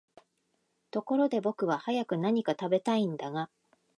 [0.89, 3.51] ところで僕は早く何か喰べたいんだが、